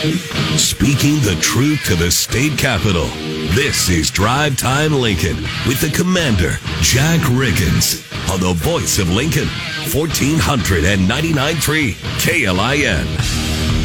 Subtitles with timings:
[0.00, 3.04] Speaking the truth to the state capitol.
[3.54, 5.36] This is Drive Time Lincoln
[5.68, 8.00] with the commander, Jack Riggins,
[8.32, 9.44] on the voice of Lincoln,
[9.92, 13.06] 1499.3 KLIN.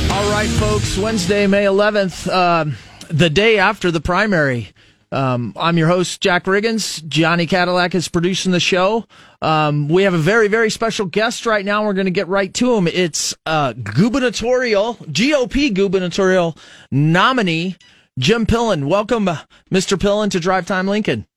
[0.09, 2.63] All right, folks, Wednesday, May 11th, uh,
[3.09, 4.69] the day after the primary.
[5.11, 7.05] Um, I'm your host, Jack Riggins.
[7.07, 9.05] Johnny Cadillac is producing the show.
[9.41, 11.85] Um, we have a very, very special guest right now.
[11.85, 12.87] We're going to get right to him.
[12.87, 16.57] It's uh, gubernatorial, GOP gubernatorial
[16.91, 17.77] nominee,
[18.17, 18.87] Jim Pillen.
[18.87, 19.25] Welcome,
[19.71, 19.97] Mr.
[19.97, 21.27] Pillen, to Drive Time Lincoln.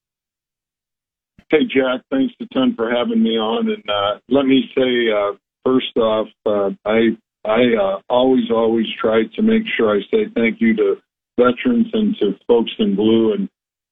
[1.51, 2.03] Hey, Jack.
[2.11, 3.69] Thanks a ton for having me on.
[3.69, 5.33] And uh, let me say, uh,
[5.65, 10.61] first off, uh, I I uh, always, always try to make sure I say thank
[10.61, 10.97] you to
[11.39, 13.33] veterans and to folks in blue.
[13.33, 13.49] And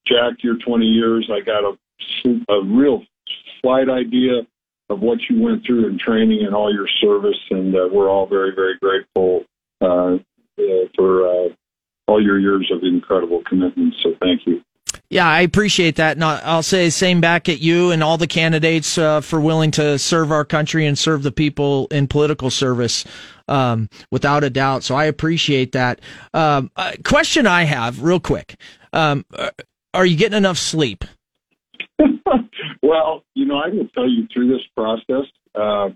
[0.06, 3.02] Jack, your 20 years, I got a, a real
[3.60, 4.42] slight idea
[4.88, 8.26] of what you went through in training and all your service, and uh, we're all
[8.26, 9.44] very, very grateful
[9.80, 11.48] uh, uh, for uh,
[12.06, 13.94] all your years of incredible commitment.
[14.02, 14.62] So thank you.
[15.10, 16.16] Yeah, I appreciate that.
[16.16, 19.98] And I'll say same back at you and all the candidates uh, for willing to
[19.98, 23.04] serve our country and serve the people in political service,
[23.46, 24.82] um, without a doubt.
[24.82, 26.00] So I appreciate that.
[26.34, 26.70] Um,
[27.04, 28.56] question I have, real quick:
[28.92, 29.24] um,
[29.96, 31.04] Are you getting enough sleep?
[32.82, 35.88] well, you know, I will tell you through this process, uh,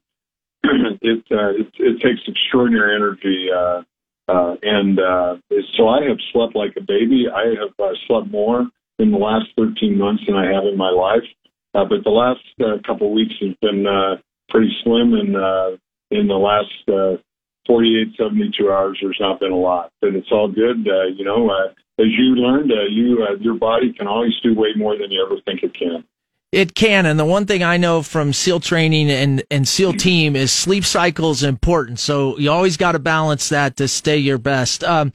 [1.02, 3.82] it, uh, it, it takes extraordinary energy, uh,
[4.26, 5.36] uh, and uh,
[5.76, 7.26] so I have slept like a baby.
[7.28, 8.66] I have uh, slept more
[8.98, 11.28] in the last 13 months than I have in my life,
[11.74, 14.16] uh, but the last uh, couple of weeks has been uh,
[14.48, 15.76] pretty slim, and uh,
[16.10, 17.20] in the last uh,
[17.66, 20.88] 48, 72 hours, there's not been a lot, but it's all good.
[20.88, 24.54] Uh, you know, uh, as you learned, uh, you uh, your body can always do
[24.54, 26.04] way more than you ever think it can.
[26.52, 30.34] It can, and the one thing I know from SEAL training and, and SEAL team
[30.34, 32.00] is sleep cycle is important.
[32.00, 34.82] So you always got to balance that to stay your best.
[34.82, 35.12] Um,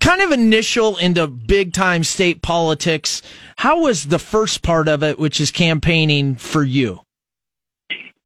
[0.00, 3.22] kind of initial into big time state politics.
[3.56, 7.00] How was the first part of it, which is campaigning for you?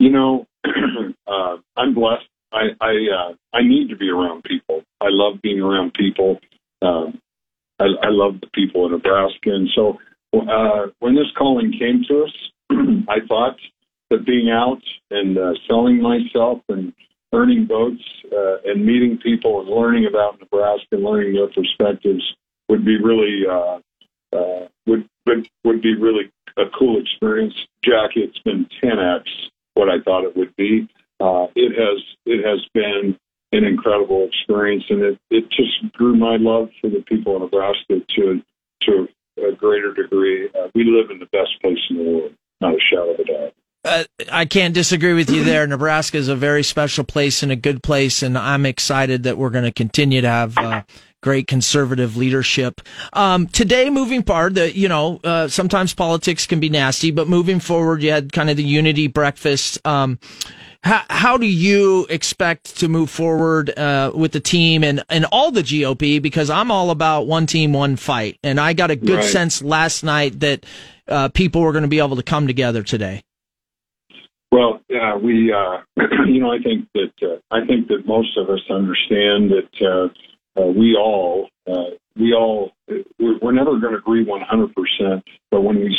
[0.00, 2.26] You know, uh, I'm blessed.
[2.52, 4.82] I I, uh, I need to be around people.
[5.00, 6.40] I love being around people.
[6.82, 7.20] Um,
[7.82, 9.98] I, I love the people in Nebraska, and so
[10.34, 12.32] uh, when this calling came to us,
[13.08, 13.56] I thought
[14.10, 16.92] that being out and uh, selling myself and
[17.32, 22.22] earning votes uh, and meeting people and learning about Nebraska and learning their perspectives
[22.68, 23.78] would be really uh,
[24.36, 27.54] uh, would, would would be really a cool experience.
[27.82, 29.24] Jack, it's been 10x
[29.74, 30.88] what I thought it would be.
[31.20, 33.18] Uh, it has it has been
[33.52, 38.00] an incredible experience, and it, it just grew my love for the people in Nebraska
[38.16, 38.42] to
[38.82, 39.08] to
[39.48, 40.48] a greater degree.
[40.48, 43.24] Uh, we live in the best place in the world, not a shadow of a
[43.24, 43.54] doubt.
[43.84, 45.66] Uh, I can't disagree with you there.
[45.66, 49.50] Nebraska is a very special place and a good place, and I'm excited that we're
[49.50, 50.82] going to continue to have uh,
[51.20, 52.80] great conservative leadership.
[53.12, 57.58] Um, today, moving forward, the, you know, uh, sometimes politics can be nasty, but moving
[57.58, 59.84] forward, you had kind of the unity breakfast.
[59.84, 60.20] Um,
[60.84, 65.50] how, how do you expect to move forward uh, with the team and, and all
[65.50, 66.22] the GOP?
[66.22, 68.38] Because I'm all about one team, one fight.
[68.44, 69.24] And I got a good right.
[69.24, 70.66] sense last night that
[71.08, 73.22] uh, people were going to be able to come together today.
[74.52, 75.78] Well, yeah, we, uh,
[76.26, 80.60] you know, I think that uh, I think that most of us understand that uh,
[80.60, 81.48] uh, we all,
[82.16, 82.72] we all,
[83.18, 85.22] we're, we're never going to agree 100%.
[85.50, 85.96] But when we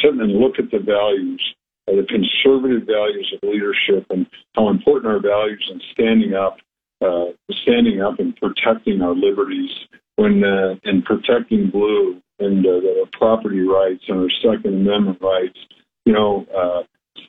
[0.00, 1.42] sit and look at the values
[1.86, 6.56] uh, the conservative values of leadership and how important our values in standing up,
[7.02, 7.26] uh,
[7.62, 9.70] standing up and protecting our liberties
[10.16, 15.58] when uh, and protecting blue and uh, the property rights and our Second Amendment rights.
[16.06, 16.82] You know, uh,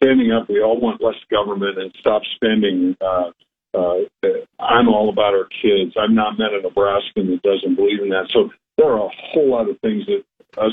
[0.06, 0.50] standing up.
[0.50, 2.96] We all want less government and stop spending.
[3.02, 3.32] Uh,
[3.78, 4.28] uh,
[4.60, 5.96] I'm all about our kids.
[6.00, 8.28] I've not met a Nebraskan that doesn't believe in that.
[8.32, 10.24] So there are a whole lot of things that
[10.62, 10.72] us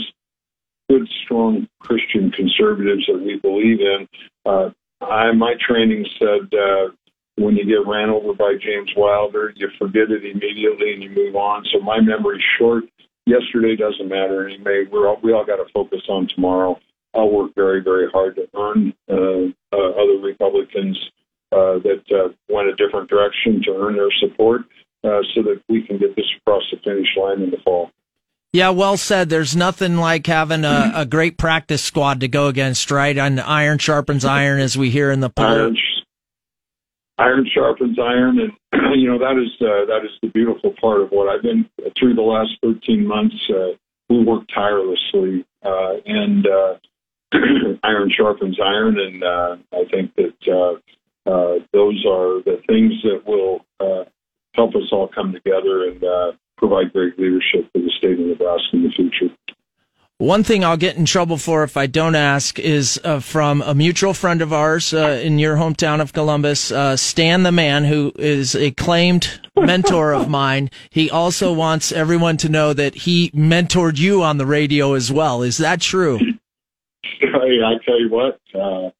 [0.88, 4.08] good, strong Christian conservatives that we believe in.
[4.46, 4.70] Uh,
[5.00, 6.92] I, my training said uh,
[7.36, 11.34] when you get ran over by James Wilder, you forget it immediately and you move
[11.34, 11.64] on.
[11.72, 12.84] So my memory's short.
[13.26, 14.84] Yesterday doesn't matter anyway.
[14.90, 16.78] We're all, we all got to focus on tomorrow.
[17.14, 20.98] I'll work very, very hard to earn uh, uh, other Republicans
[21.52, 24.62] uh, that uh, went a different direction to earn their support
[25.04, 27.90] uh, so that we can get this across the finish line in the fall.
[28.52, 29.30] Yeah, well said.
[29.30, 33.16] There's nothing like having a, a great practice squad to go against, right?
[33.16, 35.46] And iron sharpens iron, as we hear in the poll.
[35.46, 35.76] Iron,
[37.18, 38.52] iron sharpens iron, and
[39.00, 41.64] you know that is uh, that is the beautiful part of what I've been
[41.98, 43.36] through the last 13 months.
[43.48, 43.76] Uh,
[44.10, 46.74] we work tirelessly, uh, and uh,
[47.82, 53.22] iron sharpens iron, and uh, I think that uh, uh, those are the things that
[53.26, 53.64] will
[54.54, 58.68] help us all come together and uh, provide great leadership for the state of Nebraska
[58.74, 59.34] in the future.
[60.18, 63.74] One thing I'll get in trouble for if I don't ask is uh, from a
[63.74, 68.12] mutual friend of ours uh, in your hometown of Columbus, uh, Stan the Man, who
[68.16, 70.70] is a claimed mentor of mine.
[70.90, 75.42] He also wants everyone to know that he mentored you on the radio as well.
[75.42, 76.20] Is that true?
[77.22, 78.90] Hey, I tell you what, uh,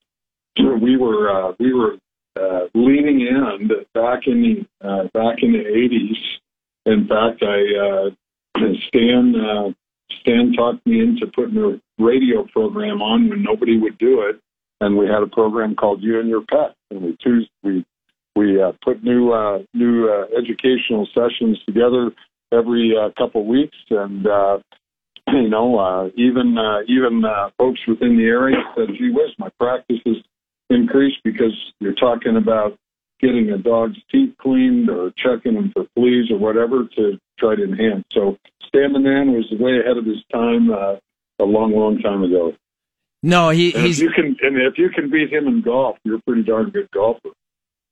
[0.81, 1.97] we were uh, we were
[2.39, 6.17] uh, leaning in back in the back in the eighties.
[6.87, 8.11] In fact, I
[8.89, 9.75] Stan
[10.21, 14.41] Stan talked me into putting a radio program on when nobody would do it,
[14.81, 17.85] and we had a program called You and Your Pet, and we choose, we
[18.37, 22.13] we uh, put new uh, new uh, educational sessions together
[22.53, 24.59] every uh, couple weeks, and uh,
[25.33, 29.49] you know uh, even uh, even uh, folks within the area said, "Gee whiz, my
[29.59, 30.17] practice has
[30.71, 32.79] increased because you're talking about
[33.21, 37.65] getting a dog's teeth cleaned or checking them for fleas or whatever to try to
[37.65, 38.37] enhance." So
[38.67, 40.97] Stan the Man was way ahead of his time uh,
[41.39, 42.55] a long, long time ago.
[43.23, 44.01] No, he, he's.
[44.01, 46.71] If you can, and if you can beat him in golf, you're a pretty darn
[46.71, 47.31] good golfer.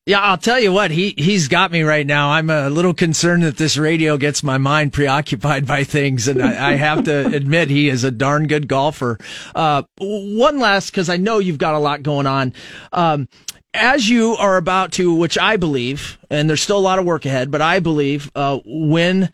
[0.07, 2.31] Yeah, I'll tell you what, he, he's got me right now.
[2.31, 6.27] I'm a little concerned that this radio gets my mind preoccupied by things.
[6.27, 9.19] And I, I have to admit, he is a darn good golfer.
[9.55, 12.55] Uh, one last, cause I know you've got a lot going on.
[12.93, 13.29] Um,
[13.75, 17.25] as you are about to, which I believe, and there's still a lot of work
[17.27, 19.31] ahead, but I believe, uh, win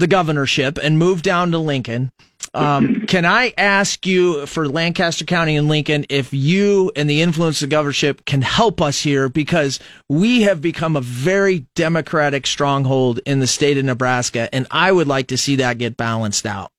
[0.00, 2.10] the governorship and move down to Lincoln.
[2.52, 7.62] Um, can I ask you for Lancaster County and Lincoln if you and the influence
[7.62, 13.40] of governorship can help us here because we have become a very Democratic stronghold in
[13.40, 16.72] the state of Nebraska, and I would like to see that get balanced out.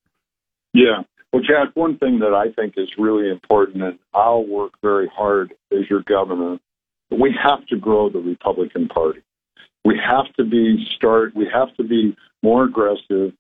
[0.74, 1.04] Yeah.
[1.32, 5.54] Well, Jack, one thing that I think is really important, and I'll work very hard
[5.72, 6.60] as your governor,
[7.10, 9.22] we have to grow the Republican Party.
[9.84, 11.36] We have to be start.
[11.36, 13.34] We have to be more aggressive,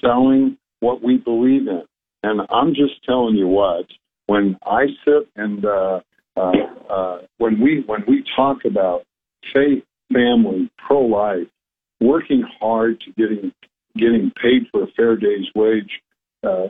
[0.00, 1.82] selling what we believe in.
[2.22, 3.86] And I'm just telling you what.
[4.26, 6.00] When I sit and uh,
[6.36, 6.52] uh,
[6.88, 9.02] uh, when we when we talk about
[9.52, 9.82] faith,
[10.12, 11.48] family, pro life,
[12.00, 13.52] working hard to getting
[13.96, 16.00] getting paid for a fair day's wage,
[16.44, 16.68] uh,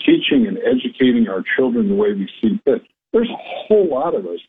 [0.00, 2.82] teaching and educating our children the way we see fit.
[3.12, 4.40] There's a whole lot of us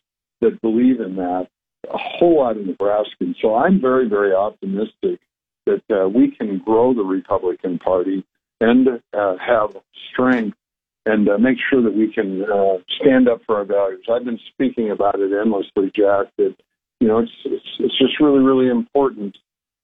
[0.42, 1.48] that believe in that,
[1.90, 3.36] a whole lot of Nebraskans.
[3.42, 5.20] So I'm very, very optimistic
[5.66, 8.26] that uh, we can grow the Republican Party
[8.62, 9.76] and uh, have
[10.12, 10.58] strength
[11.06, 14.06] and uh, make sure that we can uh, stand up for our values.
[14.12, 16.28] I've been speaking about it endlessly, Jack.
[16.38, 16.56] That
[17.00, 19.38] you know, it's it's, it's just really, really important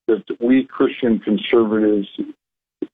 [0.07, 2.07] that we Christian conservatives,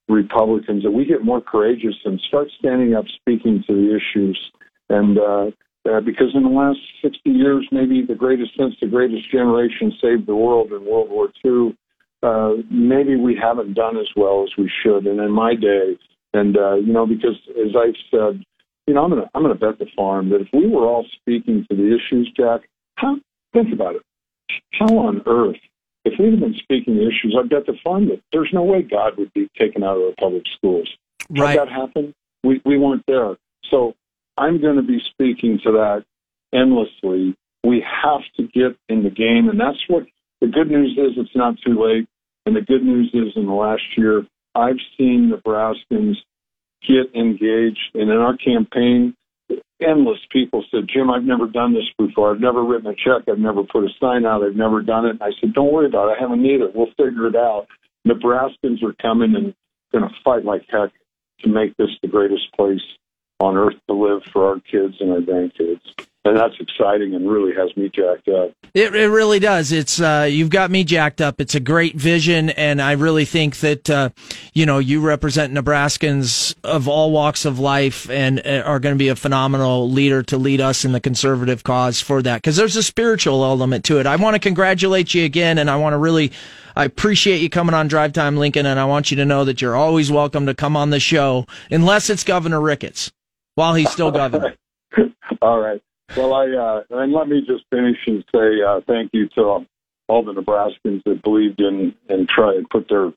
[0.09, 4.51] Republicans, that we get more courageous and start standing up, speaking to the issues,
[4.89, 5.51] and uh,
[5.87, 10.25] uh, because in the last 60 years, maybe the greatest since the greatest generation saved
[10.25, 11.77] the world in World War II,
[12.25, 15.05] uh, maybe we haven't done as well as we should.
[15.05, 15.97] And in my day,
[16.33, 18.43] and uh, you know, because as I've said,
[18.87, 21.65] you know, I'm gonna I'm gonna bet the farm that if we were all speaking
[21.69, 22.61] to the issues, Jack,
[22.95, 23.17] how
[23.53, 24.01] think about it,
[24.73, 25.59] how on earth,
[26.03, 28.81] if we'd have been speaking the issues, I bet the farm that there's no way
[28.81, 30.89] God would be taken out of our public schools.
[31.29, 31.57] Right.
[31.57, 32.13] How that happen?
[32.43, 33.35] We we weren't there.
[33.69, 33.93] So
[34.37, 36.05] I'm going to be speaking to that
[36.53, 37.35] endlessly.
[37.63, 40.03] We have to get in the game, and that's what
[40.41, 41.17] the good news is.
[41.17, 42.07] It's not too late.
[42.45, 46.15] And the good news is, in the last year, I've seen Nebraskans
[46.87, 47.91] get engaged.
[47.95, 49.15] And in our campaign,
[49.81, 52.31] endless people said, Jim, I've never done this before.
[52.31, 53.27] I've never written a check.
[53.27, 54.43] I've never put a sign out.
[54.43, 55.11] I've never done it.
[55.11, 56.17] And I said, don't worry about it.
[56.17, 56.69] I haven't either.
[56.73, 57.67] We'll figure it out.
[58.07, 59.53] Nebraskans are coming and
[59.91, 60.91] going to fight like heck
[61.41, 62.81] to make this the greatest place
[63.39, 65.81] on earth to live for our kids and our grandkids
[66.25, 68.51] and that's exciting and really has me jacked up.
[68.73, 69.71] It, it really does.
[69.71, 71.39] It's uh, you've got me jacked up.
[71.39, 74.09] It's a great vision, and I really think that uh,
[74.53, 78.99] you know you represent Nebraskans of all walks of life, and uh, are going to
[78.99, 82.37] be a phenomenal leader to lead us in the conservative cause for that.
[82.37, 84.07] Because there's a spiritual element to it.
[84.07, 86.31] I want to congratulate you again, and I want to really.
[86.77, 89.61] I appreciate you coming on Drive Time Lincoln, and I want you to know that
[89.61, 93.13] you're always welcome to come on the show, unless it's Governor Ricketts,
[93.53, 94.55] while he's still governor.
[95.41, 95.81] All right.
[96.15, 99.65] Well, I uh, and let me just finish and say uh, thank you to
[100.07, 103.11] all the Nebraskans that believed in and tried put their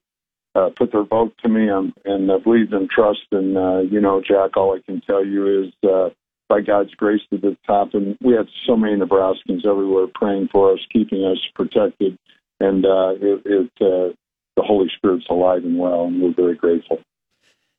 [0.55, 3.27] uh, put their vote to me and, and uh, believed in trust.
[3.31, 6.11] And uh, you know, Jack, all I can tell you is uh,
[6.49, 7.95] by God's grace the top.
[7.95, 12.19] And we had so many Nebraskans everywhere praying for us, keeping us protected,
[12.61, 14.15] and uh, it, it uh,
[14.57, 16.99] the Holy Spirit's alive and well, and we're very grateful.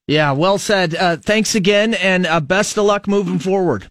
[0.07, 0.95] Yeah, well said.
[0.95, 3.89] Uh, thanks again, and uh, best of luck moving forward.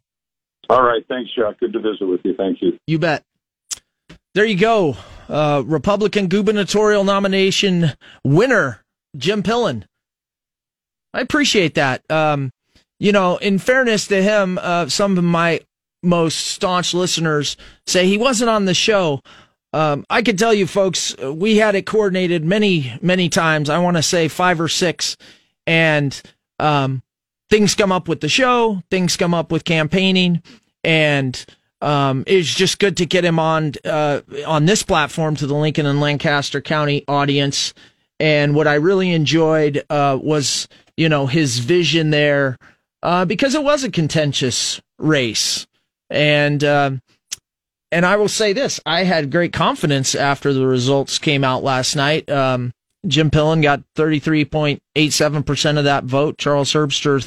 [0.69, 1.05] All right.
[1.09, 1.59] Thanks, Jack.
[1.61, 2.35] Good to visit with you.
[2.35, 2.79] Thank you.
[2.87, 3.25] You bet.
[4.35, 4.97] there you go.
[5.29, 7.93] Uh, Republican gubernatorial nomination
[8.25, 8.83] winner,
[9.17, 9.85] Jim Pillen.
[11.15, 12.03] I appreciate that.
[12.11, 12.51] Um,
[13.01, 15.61] you know, in fairness to him, uh, some of my
[16.03, 17.57] most staunch listeners
[17.87, 19.21] say he wasn't on the show.
[19.73, 23.69] Um, I can tell you, folks, we had it coordinated many, many times.
[23.69, 25.17] I want to say five or six,
[25.67, 26.21] and
[26.59, 27.03] um,
[27.51, 30.43] things come up with the show, things come up with campaigning,
[30.85, 31.45] and
[31.81, 35.87] um, it's just good to get him on uh, on this platform to the Lincoln
[35.87, 37.73] and Lancaster County audience.
[38.21, 40.67] And what I really enjoyed uh, was,
[40.97, 42.59] you know, his vision there,
[43.03, 45.69] uh, because it was a contentious race,
[46.11, 47.01] and um,
[47.93, 51.95] and I will say this: I had great confidence after the results came out last
[51.95, 52.29] night.
[52.29, 52.73] Um,
[53.07, 56.37] Jim Pillen got 33.87% of that vote.
[56.37, 57.23] Charles Herbster,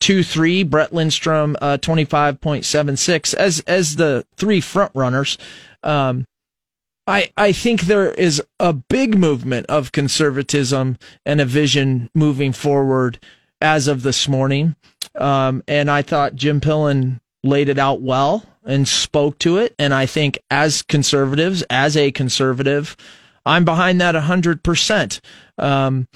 [0.00, 0.68] 30.23.
[0.68, 5.38] Brett Lindstrom, uh, 25.76 as, as the three front runners.
[5.82, 6.26] Um,
[7.06, 13.18] I, I think there is a big movement of conservatism and a vision moving forward
[13.60, 14.76] as of this morning.
[15.14, 19.74] Um, and I thought Jim Pillen laid it out well and spoke to it.
[19.78, 22.94] And I think as conservatives, as a conservative,
[23.46, 25.20] I'm behind that 100%.
[25.56, 26.08] Um,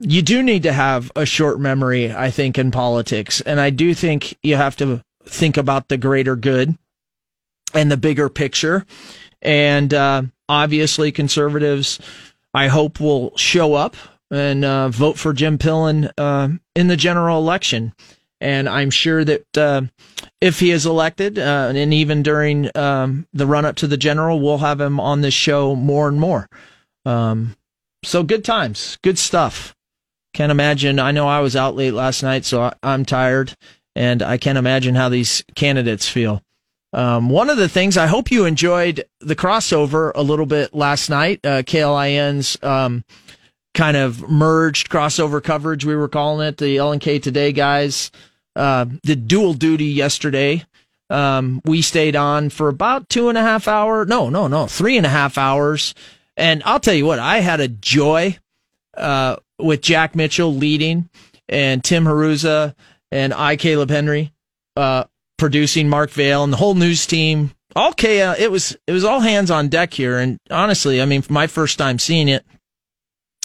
[0.00, 3.40] you do need to have a short memory, I think, in politics.
[3.40, 6.76] And I do think you have to think about the greater good
[7.72, 8.84] and the bigger picture.
[9.42, 12.00] And uh, obviously, conservatives,
[12.52, 13.96] I hope, will show up
[14.30, 17.94] and uh, vote for Jim Pillen uh, in the general election.
[18.40, 19.82] And I'm sure that uh,
[20.40, 24.40] if he is elected, uh, and even during um, the run up to the general,
[24.40, 26.48] we'll have him on this show more and more.
[27.06, 27.56] Um,
[28.02, 29.73] so good times, good stuff.
[30.34, 30.98] Can't imagine.
[30.98, 33.56] I know I was out late last night, so I, am tired,
[33.94, 36.42] and I can't imagine how these candidates feel.
[36.92, 41.08] Um, one of the things I hope you enjoyed the crossover a little bit last
[41.08, 41.40] night.
[41.44, 43.04] Uh, KLIN's um,
[43.74, 46.56] kind of merged crossover coverage, we were calling it.
[46.56, 48.10] The LNK Today guys
[48.56, 50.64] uh, did dual duty yesterday.
[51.10, 54.04] Um, we stayed on for about two and a half hour.
[54.04, 55.94] No, no, no, three and a half hours.
[56.36, 58.38] And I'll tell you what, I had a joy
[58.96, 61.08] uh, with Jack Mitchell leading
[61.48, 62.74] and Tim Haruza
[63.10, 64.32] and I, Caleb Henry,
[64.76, 65.04] uh,
[65.38, 67.52] producing Mark Vale and the whole news team.
[67.76, 70.18] All K, uh, it was it was all hands on deck here.
[70.18, 72.44] And honestly, I mean, my first time seeing it,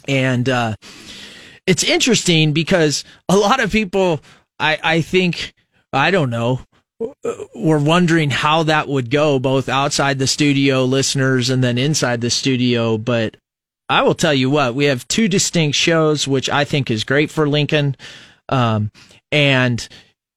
[0.08, 0.76] and uh,
[1.66, 4.22] it's interesting because a lot of people
[4.60, 5.54] I, I think,
[5.94, 6.62] I don't know,
[7.56, 12.30] we're wondering how that would go, both outside the studio listeners and then inside the
[12.30, 12.98] studio.
[12.98, 13.38] But
[13.90, 17.32] I will tell you what, we have two distinct shows, which I think is great
[17.32, 17.96] for Lincoln.
[18.48, 18.92] Um,
[19.32, 19.88] and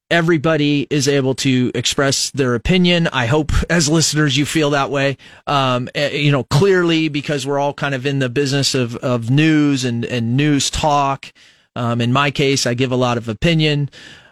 [0.09, 3.07] everybody is able to express their opinion.
[3.07, 5.17] I hope as listeners you feel that way.
[5.47, 9.29] Um, eh, you know, clearly because we're all kind of in the business of, of
[9.29, 11.31] news and, and news talk.
[11.75, 13.89] Um, in my case, I give a lot of opinion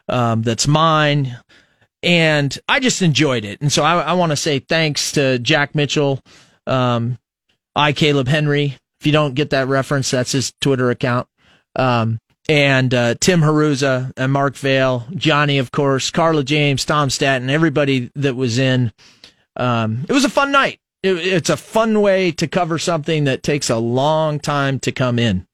[0.07, 1.37] um, that's mine,
[2.03, 3.61] and I just enjoyed it.
[3.61, 6.19] And so I, I want to say thanks to Jack Mitchell,
[6.67, 7.17] um,
[7.75, 8.77] I Caleb Henry.
[9.01, 11.27] If you don't get that reference, that's his Twitter account.
[11.75, 17.49] Um, and uh, Tim Haruza and Mark Vale, Johnny, of course, Carla James, Tom Staton,
[17.49, 18.93] everybody that was in.
[19.55, 20.79] Um, it was a fun night.
[21.01, 25.17] It, it's a fun way to cover something that takes a long time to come
[25.17, 25.47] in.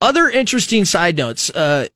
[0.00, 1.50] Other interesting side notes.
[1.50, 1.88] Uh,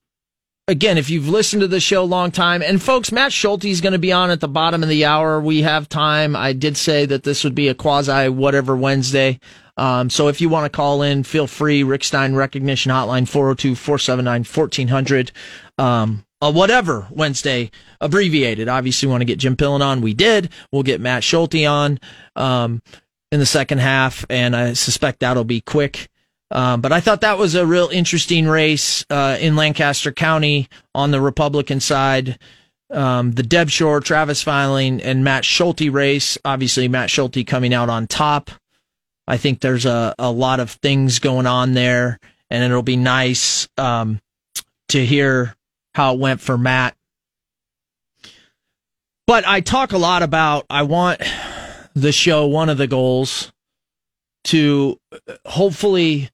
[0.66, 3.80] again, if you've listened to the show a long time, and folks, Matt Schulte is
[3.80, 5.40] going to be on at the bottom of the hour.
[5.40, 6.34] We have time.
[6.34, 9.38] I did say that this would be a quasi whatever Wednesday.
[9.76, 11.82] Um, so if you want to call in, feel free.
[11.82, 15.32] Rick Stein Recognition Hotline 402 479 1400.
[15.78, 18.68] Um, whatever Wednesday abbreviated.
[18.68, 20.00] Obviously, want to get Jim Pillen on.
[20.00, 20.50] We did.
[20.72, 21.98] We'll get Matt Schulte on
[22.36, 22.82] um,
[23.32, 26.08] in the second half, and I suspect that'll be quick.
[26.50, 31.10] Um, but I thought that was a real interesting race uh, in Lancaster County on
[31.10, 32.38] the Republican side.
[32.90, 36.38] Um, the Deb Schorr, Travis Filing, and Matt Schulte race.
[36.44, 38.50] Obviously, Matt Schulte coming out on top.
[39.26, 42.18] I think there's a, a lot of things going on there,
[42.50, 44.20] and it'll be nice um,
[44.88, 45.54] to hear
[45.94, 46.96] how it went for Matt.
[49.26, 51.22] But I talk a lot about I want
[51.94, 53.52] the show, one of the goals,
[54.44, 54.98] to
[55.46, 56.28] hopefully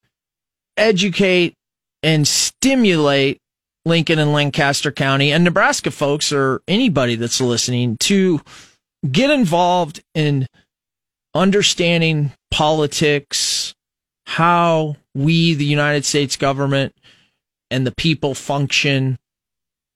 [0.77, 1.55] educate
[2.03, 3.39] and stimulate
[3.85, 8.41] Lincoln and Lancaster County and Nebraska folks or anybody that's listening to
[9.11, 10.47] get involved in
[11.35, 13.75] understanding politics,
[14.27, 16.95] how we, the United States government,
[17.71, 19.19] and the people function,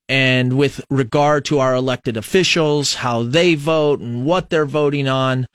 [0.08, 5.46] and with regard to our elected officials, how they vote and what they're voting on,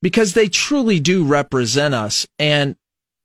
[0.00, 2.26] because they truly do represent us.
[2.38, 2.76] And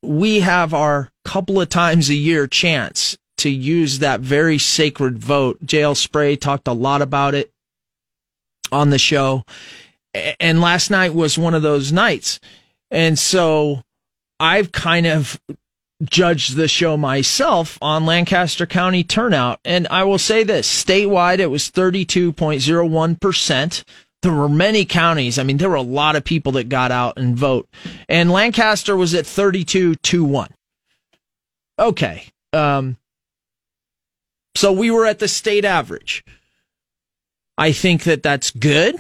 [0.04, 5.66] we have our couple of times a year chance to use that very sacred vote.
[5.66, 7.52] JL Spray talked a lot about it
[8.72, 9.44] on the show.
[10.40, 12.40] And last night was one of those nights.
[12.92, 13.84] And so
[14.40, 15.40] I've kind of
[16.04, 19.60] judged the show myself on Lancaster County turnout.
[19.66, 23.84] And I will say this statewide, it was 32.01%.
[24.24, 25.40] There were many counties.
[25.40, 27.70] I mean, there were a lot of people that got out and vote.
[28.10, 30.50] And Lancaster was at 32 to 1.
[31.80, 32.24] Okay.
[32.54, 32.98] Um,
[34.56, 36.24] so we were at the state average.
[37.58, 38.96] I think that that's good.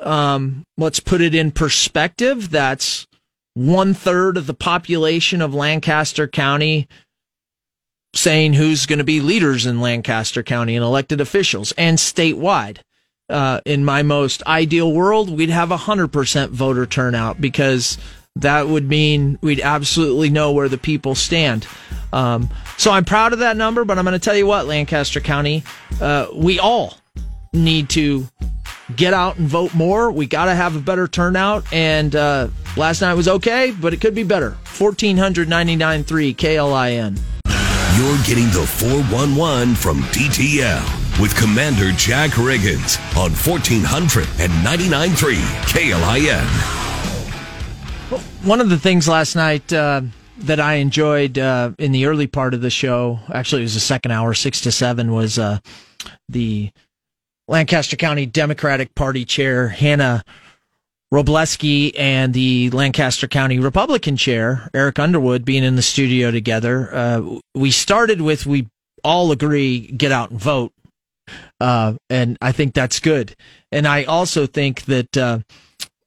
[0.00, 2.50] Um, let's put it in perspective.
[2.50, 3.06] That's
[3.54, 6.88] one third of the population of Lancaster County
[8.14, 12.78] saying who's going to be leaders in Lancaster County and elected officials and statewide.
[13.28, 17.96] Uh, in my most ideal world, we'd have a hundred percent voter turnout because
[18.36, 21.66] that would mean we'd absolutely know where the people stand.
[22.12, 25.20] Um, so I'm proud of that number, but I'm going to tell you what, Lancaster
[25.20, 25.62] County,
[26.00, 26.98] uh, we all
[27.52, 28.26] need to
[28.96, 30.10] get out and vote more.
[30.10, 31.64] We got to have a better turnout.
[31.72, 34.56] And uh, last night was okay, but it could be better.
[34.64, 37.18] 1499.3 KLIN.
[37.98, 45.34] You're getting the 411 from DTL with Commander Jack Riggins on 1499.3
[45.68, 46.46] KLIN.
[48.46, 50.00] One of the things last night uh,
[50.38, 53.80] that I enjoyed uh, in the early part of the show, actually, it was the
[53.80, 55.58] second hour, six to seven, was uh,
[56.28, 56.72] the
[57.48, 60.22] Lancaster County Democratic Party Chair Hannah
[61.12, 66.88] Wroblewski and the Lancaster County Republican Chair Eric Underwood being in the studio together.
[66.94, 68.68] Uh, we started with we
[69.04, 70.72] all agree get out and vote,
[71.60, 73.36] uh, and I think that's good.
[73.70, 75.40] And I also think that uh,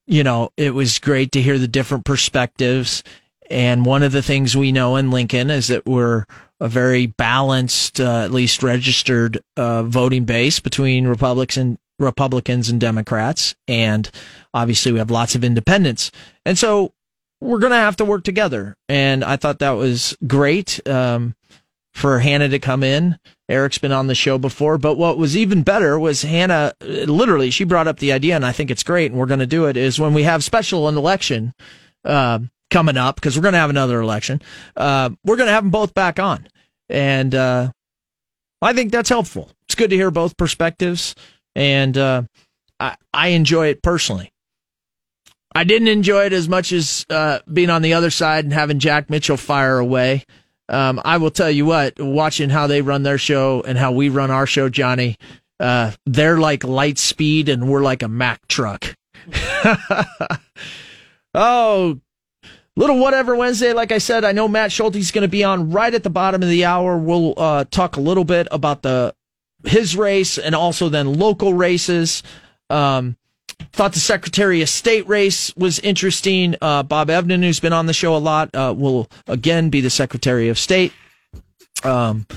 [0.08, 3.04] you know it was great to hear the different perspectives.
[3.48, 6.26] And one of the things we know in Lincoln is that we're
[6.60, 12.80] a very balanced, uh, at least registered uh, voting base between Republicans and Republicans and
[12.80, 14.10] Democrats, and
[14.54, 16.12] obviously we have lots of independents,
[16.46, 16.94] and so
[17.42, 18.76] we're going to have to work together.
[18.90, 21.36] And I thought that was great um,
[21.94, 23.18] for Hannah to come in.
[23.48, 26.74] Eric's been on the show before, but what was even better was Hannah.
[26.82, 29.48] Literally, she brought up the idea, and I think it's great, and we're going to
[29.48, 29.78] do it.
[29.78, 31.54] Is when we have special an election.
[32.04, 32.40] Uh,
[32.72, 34.42] coming up because we're going to have another election.
[34.76, 36.48] Uh, we're going to have them both back on,
[36.90, 37.72] and uh,
[38.62, 39.52] I think that's helpful.
[39.68, 41.16] It's good to hear both perspectives,
[41.56, 42.24] and uh,
[42.80, 44.32] I, I enjoy it personally.
[45.54, 48.80] I didn't enjoy it as much as uh, being on the other side and having
[48.80, 50.26] Jack Mitchell fire away.
[50.68, 54.10] Um, I will tell you what, watching how they run their show and how we
[54.10, 55.16] run our show, Johnny,
[55.60, 58.96] uh, they're like light speed and we're like a Mack truck.
[61.34, 62.00] oh,
[62.78, 65.72] Little whatever Wednesday, like I said, I know Matt Schulte is going to be on
[65.72, 66.98] right at the bottom of the hour.
[66.98, 69.16] We'll uh, talk a little bit about the
[69.64, 72.22] his race and also then local races.
[72.70, 73.16] Um,
[73.72, 76.56] thought the Secretary of State race was interesting.
[76.62, 79.90] Uh, Bob Evnen, who's been on the show a lot, uh, will again be the
[79.90, 80.92] Secretary of State.
[81.84, 82.28] Um,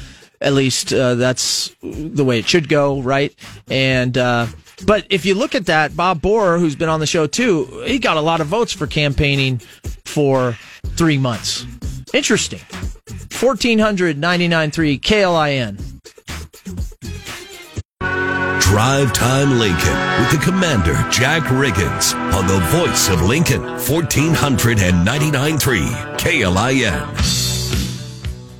[0.40, 3.34] at least uh, that's the way it should go, right?
[3.68, 4.46] And uh,
[4.86, 7.98] but if you look at that, Bob Borer, who's been on the show too, he
[7.98, 9.58] got a lot of votes for campaigning
[10.04, 10.56] for
[10.96, 11.66] three months.
[12.12, 12.60] Interesting.
[12.60, 15.78] 1499.3 KLIN.
[18.60, 27.00] Drive Time Lincoln with the Commander, Jack Riggins, on the voice of Lincoln, 1499.3 KLIN.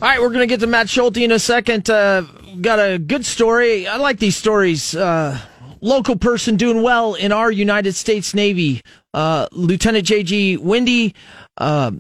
[0.00, 1.90] All right, we're going to get to Matt Schulte in a second.
[1.90, 2.22] Uh,
[2.60, 3.86] got a good story.
[3.86, 4.94] I like these stories.
[4.96, 5.38] Uh,
[5.80, 8.82] local person doing well in our United States Navy.
[9.14, 10.58] Uh, Lieutenant J.G.
[10.58, 11.14] Wendy
[11.56, 11.92] uh,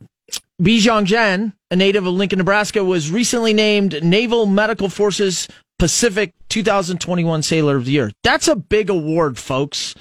[0.60, 7.76] Bijong a native of Lincoln, Nebraska, was recently named Naval Medical Forces Pacific 2021 Sailor
[7.76, 8.10] of the Year.
[8.24, 9.94] That's a big award, folks.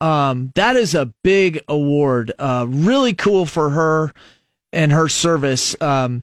[0.00, 2.32] Um, that is a big award.
[2.38, 4.12] Uh, really cool for her
[4.72, 5.80] and her service.
[5.80, 6.22] Um,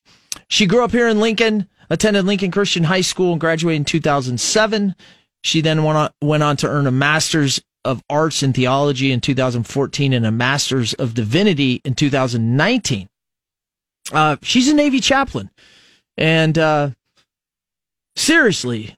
[0.50, 4.96] she grew up here in Lincoln, attended Lincoln Christian High School, and graduated in 2007.
[5.44, 9.22] She then went on, went on to earn a master's of arts in theology in
[9.22, 13.08] 2014 and a master's of divinity in 2019.
[14.12, 15.50] Uh, she's a Navy chaplain.
[16.18, 16.90] And uh,
[18.16, 18.98] seriously,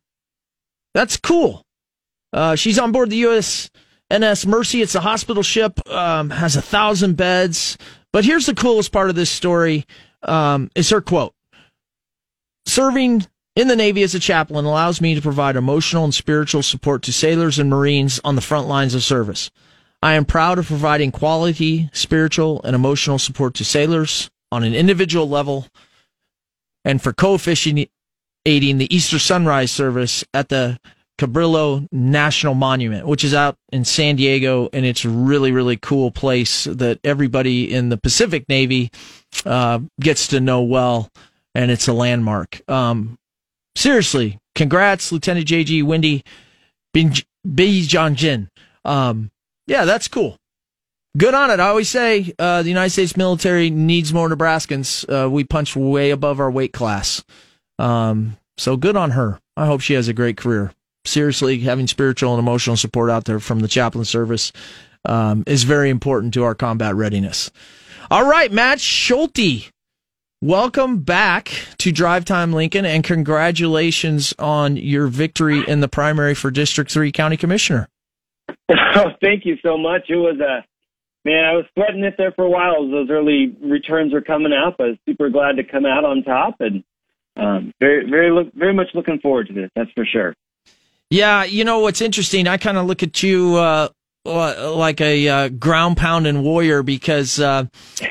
[0.94, 1.64] that's cool.
[2.34, 4.82] Uh, she's on board the USNS Mercy.
[4.82, 7.78] It's a hospital ship, um, has a thousand beds.
[8.12, 9.86] But here's the coolest part of this story
[10.24, 11.34] um, is her quote.
[12.66, 13.26] Serving
[13.56, 17.14] in the Navy as a chaplain allows me to provide emotional and spiritual support to
[17.14, 19.52] sailors and Marines on the front lines of service.
[20.02, 25.28] I am proud of providing quality spiritual and emotional support to sailors on an individual
[25.28, 25.68] level
[26.86, 27.90] and for co-officiating
[28.46, 30.80] the Easter sunrise service at the
[31.20, 36.12] Cabrillo National Monument, which is out in San Diego, and it's a really, really cool
[36.12, 38.90] place that everybody in the Pacific Navy
[39.46, 41.12] uh, gets to know well,
[41.54, 42.62] and it's a landmark.
[42.70, 43.19] Um,
[43.80, 46.24] seriously, congrats, Lieutenant JG Wendy
[46.96, 48.50] Bijanjin.
[48.86, 49.32] Um,
[49.68, 50.38] yeah, that's cool.
[51.18, 51.60] Good on it.
[51.60, 55.06] I always say uh, the United States military needs more Nebraskans.
[55.08, 57.24] Uh, we punch way above our weight class.
[57.80, 59.40] Um, so good on her.
[59.58, 60.72] I hope she has a great career
[61.06, 64.52] seriously, having spiritual and emotional support out there from the chaplain service
[65.06, 67.52] um, is very important to our combat readiness.
[68.12, 69.72] All right, Matt Schulte,
[70.42, 76.52] welcome back to Drive Time Lincoln, and congratulations on your victory in the primary for
[76.52, 77.90] District Three County Commissioner.
[78.70, 80.10] Oh, thank you so much.
[80.10, 80.66] It was a
[81.28, 81.46] man.
[81.46, 84.76] I was sweating it there for a while as those early returns were coming up.
[84.80, 86.84] I was super glad to come out on top, and
[87.36, 89.70] um, very, very, very much looking forward to this.
[89.76, 90.36] That's for sure.
[91.10, 92.48] Yeah, you know what's interesting?
[92.48, 93.90] I kind of look at you uh,
[94.30, 97.66] like a uh, ground pounding warrior because uh,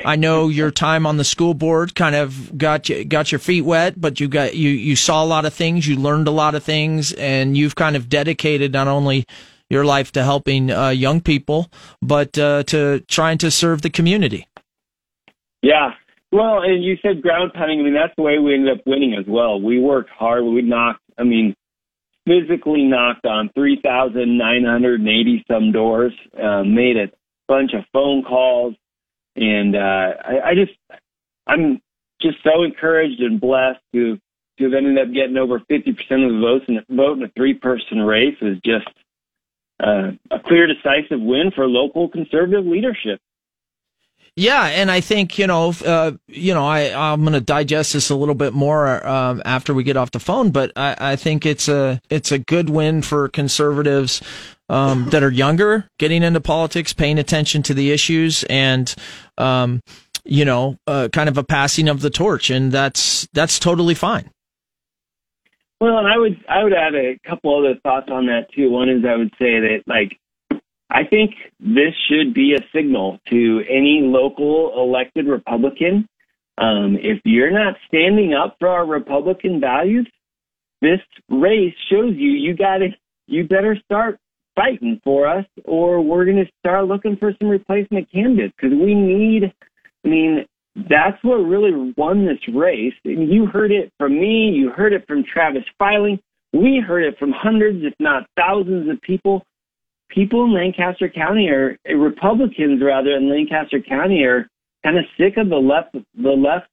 [0.05, 3.61] I know your time on the school board kind of got you got your feet
[3.61, 6.55] wet, but you got you you saw a lot of things, you learned a lot
[6.55, 9.25] of things, and you've kind of dedicated not only
[9.69, 14.47] your life to helping uh, young people, but uh, to trying to serve the community.
[15.61, 15.91] Yeah.
[16.31, 17.79] Well, and you said ground pounding.
[17.79, 19.59] I mean, that's the way we ended up winning as well.
[19.59, 20.43] We worked hard.
[20.43, 21.01] We knocked.
[21.17, 21.55] I mean,
[22.29, 27.09] physically knocked on 3,980 some doors, uh, made a
[27.47, 28.75] bunch of phone calls,
[29.35, 30.73] and uh, I, I just
[31.47, 31.81] I'm
[32.21, 34.19] just so encouraged and blessed to
[34.59, 37.53] to have ended up getting over 50% of the votes and vote in a three
[37.53, 38.89] person race is just
[39.81, 43.21] uh, a clear, decisive win for local conservative leadership.
[44.35, 48.09] Yeah, and I think you know, uh, you know, I I'm going to digest this
[48.09, 51.45] a little bit more um, after we get off the phone, but I, I think
[51.45, 54.21] it's a it's a good win for conservatives
[54.69, 58.93] um, that are younger, getting into politics, paying attention to the issues, and
[59.37, 59.81] um,
[60.23, 64.29] you know, uh, kind of a passing of the torch, and that's that's totally fine.
[65.81, 68.69] Well, and I would I would add a couple other thoughts on that too.
[68.69, 70.19] One is I would say that like
[70.89, 76.07] I think this should be a signal to any local elected Republican.
[76.57, 80.09] Um, if you're not standing up for our Republican values,
[80.81, 80.99] this
[81.29, 82.89] race shows you you got to
[83.27, 84.19] you better start
[84.55, 88.95] fighting for us, or we're going to start looking for some replacement candidates because we
[88.95, 89.53] need.
[90.03, 92.93] I mean, that's what really won this race.
[93.05, 94.49] And you heard it from me.
[94.49, 96.19] You heard it from Travis Filing.
[96.51, 99.43] We heard it from hundreds, if not thousands, of people
[100.09, 104.47] people in Lancaster County are Republicans rather in Lancaster County are
[104.83, 106.69] kind of sick of the left the left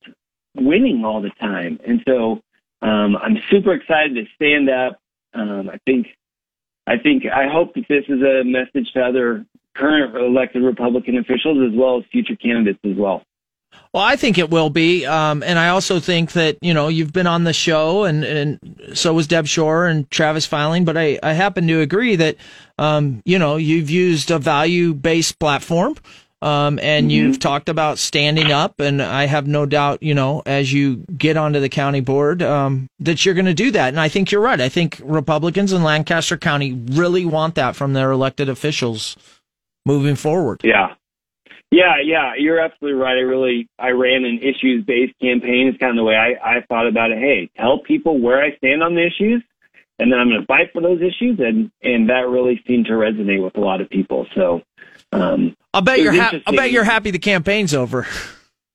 [0.55, 2.41] winning all the time, and so
[2.83, 4.99] um, I'm super excited to stand up.
[5.35, 6.09] Um, I think
[6.87, 9.45] I think I hope that this is a message to other
[9.75, 13.23] current elected Republican officials as well as future candidates as well.
[13.93, 17.15] Well, I think it will be, um, and I also think that you know you've
[17.15, 20.85] been on the show, and and so was Deb Schorr and Travis Filing.
[20.85, 22.37] But I I happen to agree that
[22.79, 25.97] um, you know you've used a value based platform.
[26.43, 27.11] Um, and mm-hmm.
[27.11, 31.39] you've talked about standing up, and I have no doubt, you know, as you get
[31.39, 33.89] onto the county board, um, that you're going to do that.
[33.89, 34.61] And I think you're right.
[34.61, 39.17] I think Republicans in Lancaster County really want that from their elected officials
[39.87, 40.61] moving forward.
[40.63, 40.95] Yeah,
[41.71, 43.17] yeah, yeah, you're absolutely right.
[43.17, 45.69] I really I ran an issues based campaign.
[45.69, 47.19] It's kind of the way I, I thought about it.
[47.19, 49.43] Hey, tell people where I stand on the issues,
[49.99, 52.93] and then I'm going to fight for those issues, and and that really seemed to
[52.93, 54.27] resonate with a lot of people.
[54.35, 54.63] So,
[55.13, 58.07] um, I'll bet you're ha- I'll bet you're happy the campaign's over.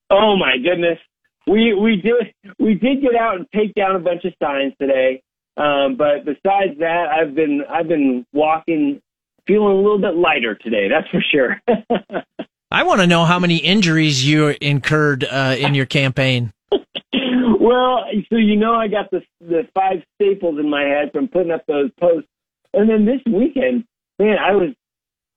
[0.10, 0.99] Oh my goodness,
[1.47, 5.23] we we did we did get out and take down a bunch of signs today.
[5.56, 9.01] Um, but besides that, I've been I've been walking,
[9.47, 10.89] feeling a little bit lighter today.
[10.89, 11.62] That's for sure.
[12.71, 16.53] I want to know how many injuries you incurred uh, in your campaign.
[16.71, 21.51] well, so you know, I got the the five staples in my head from putting
[21.51, 22.29] up those posts,
[22.73, 23.84] and then this weekend,
[24.19, 24.73] man, I was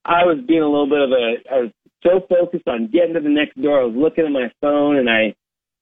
[0.05, 1.71] I was being a little bit of a I was
[2.05, 3.81] so focused on getting to the next door.
[3.81, 5.35] I was looking at my phone and I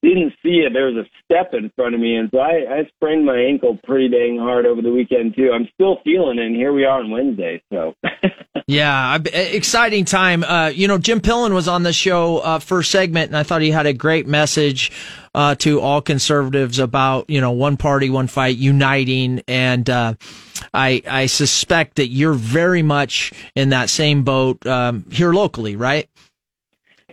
[0.03, 0.73] didn't see it.
[0.73, 3.79] There was a step in front of me, and so I, I sprained my ankle
[3.85, 5.51] pretty dang hard over the weekend too.
[5.53, 7.63] I'm still feeling it, and here we are on Wednesday.
[7.71, 7.95] So
[8.67, 10.45] yeah, exciting time.
[10.45, 13.63] Uh, you know, Jim Pillen was on the show uh, first segment, and I thought
[13.63, 14.93] he had a great message
[15.35, 20.15] uh, to all conservatives about you know one party, one fight, uniting, and uh,
[20.73, 26.09] I I suspect that you're very much in that same boat um, here locally, right?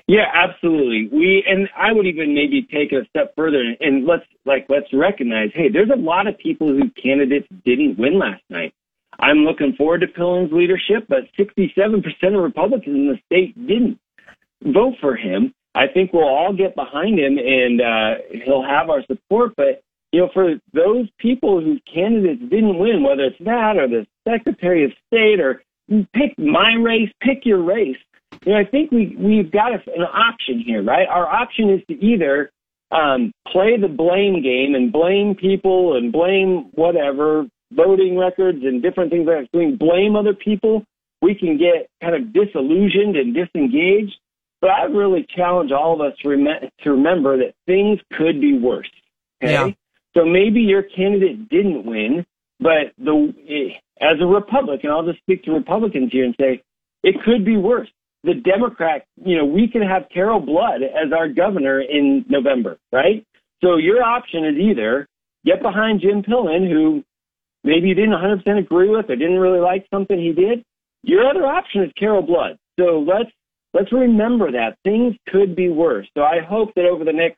[0.09, 1.07] Yeah, absolutely.
[1.11, 4.91] We and I would even maybe take it a step further and let's like let's
[4.91, 8.73] recognize, hey, there's a lot of people whose candidates didn't win last night.
[9.19, 12.03] I'm looking forward to Pillen's leadership, but 67%
[12.35, 13.99] of Republicans in the state didn't
[14.63, 15.53] vote for him.
[15.75, 19.53] I think we'll all get behind him and uh, he'll have our support.
[19.55, 24.07] But, you know, for those people whose candidates didn't win, whether it's that or the
[24.27, 25.61] Secretary of State or
[26.13, 27.97] pick my race, pick your race,
[28.45, 31.07] you know, I think we, we've got an option here, right?
[31.07, 32.51] Our option is to either
[32.91, 39.11] um, play the blame game and blame people and blame whatever, voting records and different
[39.11, 40.83] things like that, we blame other people,
[41.21, 44.15] we can get kind of disillusioned and disengaged.
[44.61, 48.57] But I really challenge all of us to, rem- to remember that things could be
[48.57, 48.89] worse.
[49.41, 49.53] Okay?
[49.53, 49.69] Yeah.
[50.15, 52.25] So maybe your candidate didn't win,
[52.59, 53.31] but the
[54.01, 56.61] as a Republican, I'll just speak to Republicans here and say
[57.03, 57.89] it could be worse.
[58.23, 63.25] The Democrat, you know, we can have Carol Blood as our governor in November, right?
[63.63, 65.07] So your option is either
[65.45, 67.03] get behind Jim Pillen, who
[67.63, 70.63] maybe you didn't 100% agree with or didn't really like something he did,
[71.03, 72.57] your other option is Carol Blood.
[72.79, 73.29] So let's
[73.73, 76.07] let's remember that things could be worse.
[76.15, 77.37] So I hope that over the next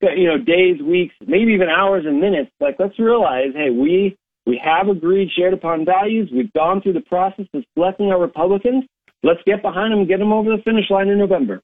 [0.00, 4.60] you know days, weeks, maybe even hours and minutes, like let's realize, hey, we we
[4.62, 6.28] have agreed, shared upon values.
[6.32, 8.84] We've gone through the process of selecting our Republicans.
[9.22, 11.60] Let's get behind them get them over the finish line in November.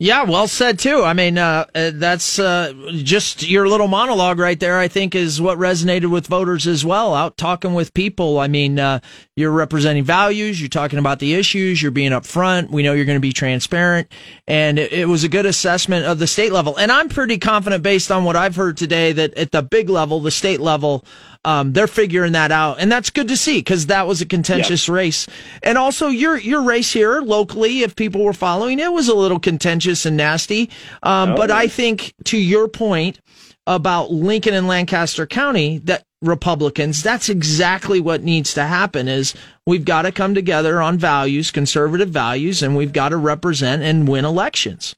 [0.00, 1.02] Yeah, well said too.
[1.02, 4.78] I mean, uh, uh, that's uh, just your little monologue right there.
[4.78, 7.14] I think is what resonated with voters as well.
[7.14, 8.38] Out talking with people.
[8.38, 9.00] I mean, uh,
[9.34, 10.60] you're representing values.
[10.60, 11.82] You're talking about the issues.
[11.82, 12.70] You're being upfront.
[12.70, 14.06] We know you're going to be transparent,
[14.46, 16.76] and it, it was a good assessment of the state level.
[16.76, 20.20] And I'm pretty confident, based on what I've heard today, that at the big level,
[20.20, 21.04] the state level,
[21.44, 24.88] um, they're figuring that out, and that's good to see because that was a contentious
[24.88, 24.94] yep.
[24.94, 25.26] race.
[25.62, 29.38] And also, your your race here locally, if people were following, it was a little
[29.38, 30.70] contentious and nasty.
[31.02, 33.20] Um, but I think, to your point
[33.66, 39.08] about Lincoln and Lancaster County, that Republicans, that's exactly what needs to happen.
[39.08, 39.34] Is
[39.66, 44.08] we've got to come together on values, conservative values, and we've got to represent and
[44.08, 44.96] win elections.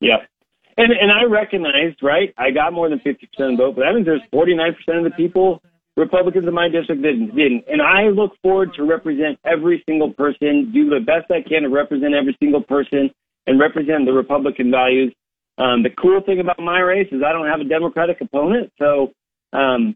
[0.00, 0.24] Yeah,
[0.80, 2.32] and and I recognized, right?
[2.38, 4.74] I got more than fifty percent of the vote, but that means there's forty nine
[4.74, 5.62] percent of the people,
[5.96, 7.64] Republicans in my district didn't didn't.
[7.68, 11.68] And I look forward to represent every single person, do the best I can to
[11.68, 13.10] represent every single person
[13.46, 15.14] and represent the Republican values.
[15.58, 19.12] Um, the cool thing about my race is I don't have a Democratic opponent, so
[19.52, 19.94] um,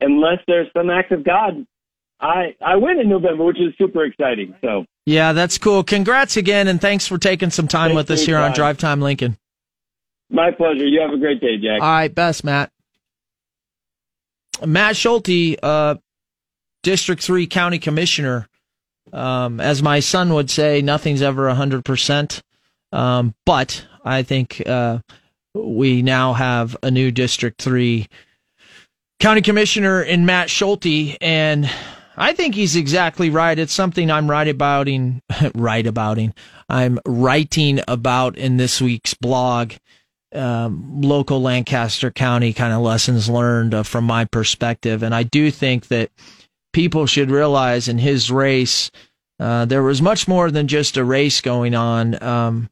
[0.00, 1.64] unless there's some act of God,
[2.20, 4.54] I I win in November, which is super exciting.
[4.60, 5.84] So yeah, that's cool.
[5.84, 9.00] Congrats again, and thanks for taking some time thanks with us here on Drive Time
[9.00, 9.36] Lincoln.
[10.30, 10.86] My pleasure.
[10.86, 11.82] You have a great day, Jack.
[11.82, 12.70] All right, best, Matt.
[14.64, 15.96] Matt Schulte, uh,
[16.82, 18.48] District 3 County Commissioner.
[19.12, 22.42] Um, as my son would say, nothing's ever 100%.
[22.92, 24.98] Um, but I think uh,
[25.54, 28.06] we now have a new District 3
[29.18, 31.68] County Commissioner in Matt Schulte, and
[32.16, 33.58] I think he's exactly right.
[33.58, 35.22] It's something I'm right abouting,
[35.54, 36.34] right abouting.
[36.68, 39.72] I'm writing about in this week's blog
[40.34, 45.02] um, local Lancaster County kind of lessons learned uh, from my perspective.
[45.02, 46.10] And I do think that
[46.72, 48.90] people should realize in his race,
[49.38, 52.22] uh, there was much more than just a race going on.
[52.22, 52.70] Um,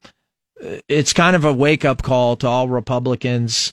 [0.88, 3.72] it's kind of a wake up call to all Republicans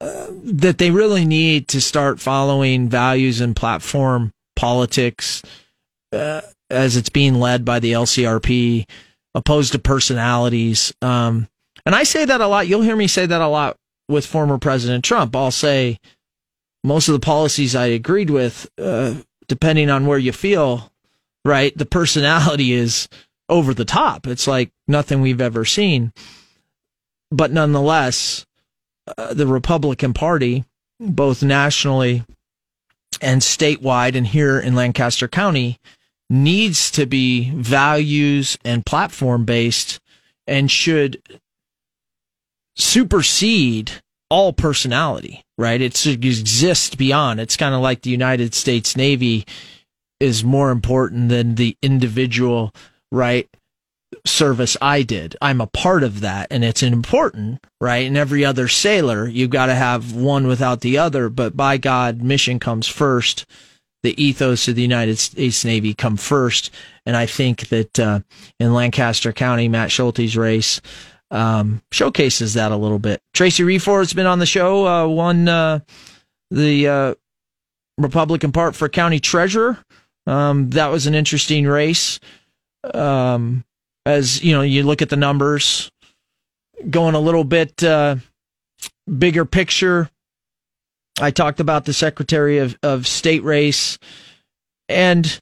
[0.00, 5.42] uh, that they really need to start following values and platform politics
[6.12, 8.88] uh, as it's being led by the LCRP,
[9.34, 10.92] opposed to personalities.
[11.02, 11.48] Um,
[11.86, 12.66] and I say that a lot.
[12.66, 13.76] You'll hear me say that a lot
[14.08, 15.34] with former President Trump.
[15.34, 15.98] I'll say
[16.82, 19.14] most of the policies I agreed with, uh,
[19.48, 20.92] depending on where you feel,
[21.44, 21.76] right?
[21.76, 23.08] The personality is
[23.48, 24.26] over the top.
[24.26, 26.12] It's like nothing we've ever seen.
[27.30, 28.46] But nonetheless,
[29.18, 30.64] uh, the Republican Party,
[31.00, 32.24] both nationally
[33.20, 35.78] and statewide and here in Lancaster County,
[36.30, 40.00] needs to be values and platform based
[40.46, 41.20] and should
[42.76, 43.92] supersede
[44.30, 45.80] all personality, right?
[45.80, 47.40] It's, it exists beyond.
[47.40, 49.44] It's kind of like the United States Navy
[50.18, 52.72] is more important than the individual,
[53.12, 53.48] right?
[54.26, 55.36] Service I did.
[55.42, 58.06] I'm a part of that and it's important, right?
[58.06, 62.22] And every other sailor, you've got to have one without the other, but by God,
[62.22, 63.44] mission comes first.
[64.04, 66.70] the ethos of the United States Navy come first.
[67.06, 68.20] And I think that uh,
[68.60, 70.80] in Lancaster County, Matt Schulte's race
[71.34, 73.20] um, showcases that a little bit.
[73.34, 75.80] Tracy Reford's been on the show, uh, won uh,
[76.50, 77.14] the uh,
[77.98, 79.76] Republican part for county treasurer.
[80.26, 82.20] Um, that was an interesting race.
[82.94, 83.64] Um,
[84.06, 85.90] as you know, you look at the numbers,
[86.88, 88.16] going a little bit uh,
[89.18, 90.08] bigger picture.
[91.20, 93.98] I talked about the Secretary of, of State race,
[94.88, 95.40] and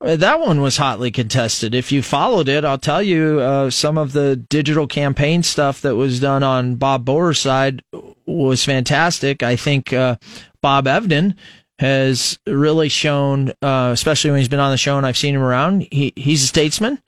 [0.00, 1.74] that one was hotly contested.
[1.74, 5.96] If you followed it, I'll tell you uh, some of the digital campaign stuff that
[5.96, 7.82] was done on Bob Borer's side
[8.26, 9.42] was fantastic.
[9.42, 10.16] I think uh,
[10.62, 11.34] Bob Evnen
[11.78, 15.42] has really shown, uh, especially when he's been on the show and I've seen him
[15.42, 17.00] around, he, he's a statesman,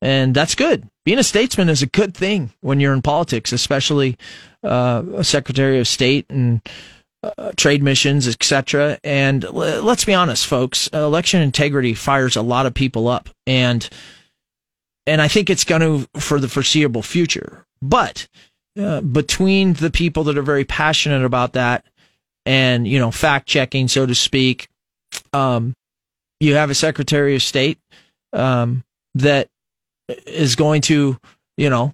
[0.00, 0.88] and that's good.
[1.04, 4.16] Being a statesman is a good thing when you're in politics, especially
[4.64, 6.60] uh, a Secretary of State and
[7.38, 8.98] uh, trade missions, etc.
[9.04, 13.88] And l- let's be honest, folks, election integrity fires a lot of people up, and
[15.06, 17.64] and I think it's going to for the foreseeable future.
[17.82, 18.28] But
[18.78, 21.84] uh, between the people that are very passionate about that
[22.44, 24.68] and you know fact checking, so to speak.
[25.32, 25.74] Um,
[26.40, 27.78] you have a Secretary of State
[28.32, 28.84] um,
[29.14, 29.48] that
[30.26, 31.18] is going to,
[31.56, 31.92] you know,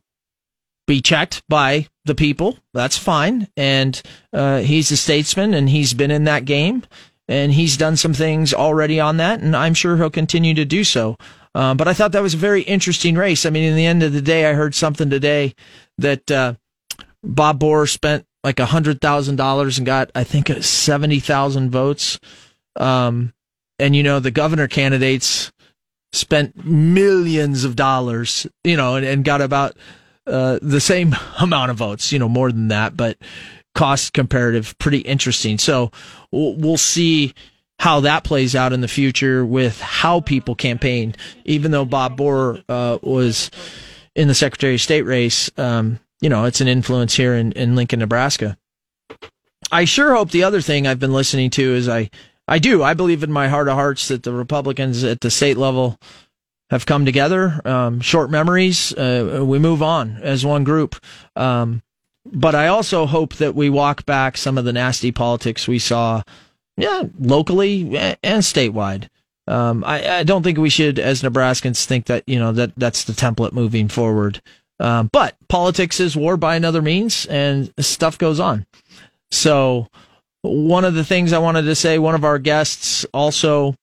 [0.86, 2.58] be checked by the people.
[2.74, 4.00] That's fine, and
[4.32, 6.82] uh, he's a statesman, and he's been in that game,
[7.28, 10.84] and he's done some things already on that, and I'm sure he'll continue to do
[10.84, 11.16] so.
[11.54, 13.44] Uh, but I thought that was a very interesting race.
[13.44, 15.54] I mean, in the end of the day, I heard something today
[15.98, 16.54] that uh,
[17.22, 22.18] Bob Borer spent like a hundred thousand dollars and got I think seventy thousand votes.
[22.76, 23.32] Um,
[23.78, 25.52] and you know the governor candidates
[26.12, 29.76] spent millions of dollars, you know, and, and got about
[30.26, 33.18] uh, the same amount of votes, you know, more than that, but
[33.74, 35.58] cost comparative, pretty interesting.
[35.58, 35.90] So
[36.30, 37.32] we'll, see
[37.78, 41.14] how that plays out in the future with how people campaign.
[41.44, 43.50] Even though Bob Borer uh, was
[44.14, 47.74] in the Secretary of State race, um, you know, it's an influence here in, in
[47.74, 48.56] Lincoln, Nebraska.
[49.70, 52.10] I sure hope the other thing I've been listening to is I,
[52.46, 52.82] I do.
[52.82, 55.98] I believe in my heart of hearts that the Republicans at the state level
[56.72, 57.60] have come together.
[57.66, 58.94] Um, short memories.
[58.94, 60.96] Uh, we move on as one group.
[61.36, 61.82] Um,
[62.24, 66.22] but I also hope that we walk back some of the nasty politics we saw,
[66.78, 69.08] yeah, locally and statewide.
[69.46, 73.04] Um, I, I, don't think we should, as Nebraskans, think that you know that that's
[73.04, 74.40] the template moving forward.
[74.78, 78.66] Um, but politics is war by another means, and stuff goes on.
[79.32, 79.88] So,
[80.42, 83.74] one of the things I wanted to say, one of our guests also,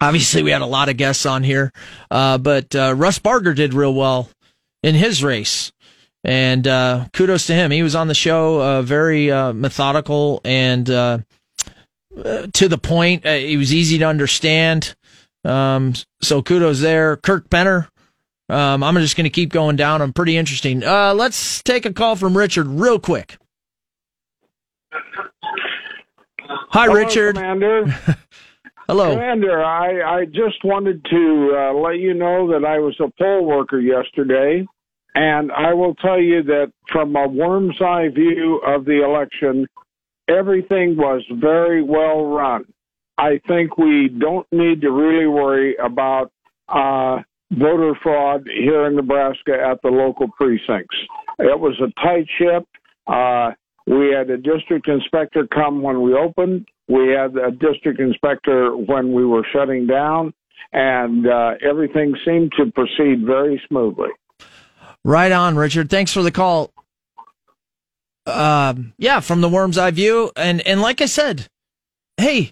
[0.00, 1.72] obviously, we had a lot of guests on here,
[2.10, 4.28] uh, but uh, Russ Barger did real well
[4.82, 5.72] in his race.
[6.24, 7.70] And uh, kudos to him.
[7.70, 11.18] He was on the show, uh, very uh, methodical and uh,
[12.52, 13.24] to the point.
[13.24, 14.96] he was easy to understand.
[15.44, 17.16] Um, so kudos there.
[17.16, 17.88] Kirk Benner,
[18.48, 20.02] um, I'm just going to keep going down.
[20.02, 20.84] I'm pretty interesting.
[20.84, 23.38] Uh, let's take a call from Richard real quick.
[24.90, 27.36] Hi, Hello, Richard.
[27.36, 27.86] Commander.
[28.88, 29.14] Hello.
[29.14, 33.44] Commander, I, I just wanted to uh, let you know that I was a poll
[33.44, 34.64] worker yesterday,
[35.16, 39.66] and I will tell you that from a worm's eye view of the election,
[40.28, 42.64] everything was very well run.
[43.18, 46.30] I think we don't need to really worry about
[46.68, 50.96] uh, voter fraud here in Nebraska at the local precincts.
[51.40, 52.68] It was a tight ship.
[53.08, 53.50] Uh,
[53.86, 56.66] we had a district inspector come when we opened.
[56.88, 60.32] We had a district inspector when we were shutting down,
[60.72, 64.10] and uh, everything seemed to proceed very smoothly.
[65.04, 65.90] Right on, Richard.
[65.90, 66.72] Thanks for the call.
[68.26, 71.48] Um, yeah, from the worm's eye view, and and like I said,
[72.16, 72.50] hey,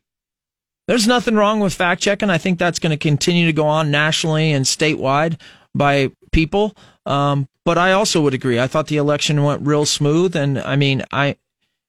[0.87, 2.31] there's nothing wrong with fact checking.
[2.31, 5.41] I think that's going to continue to go on nationally and statewide
[5.75, 6.77] by people.
[7.07, 8.61] Um, but I also would agree.
[8.61, 11.37] I thought the election went real smooth, and I mean, I